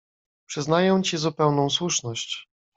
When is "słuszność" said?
1.69-2.49